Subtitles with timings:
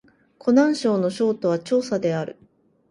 [0.39, 2.35] 湖南省の省都は長沙である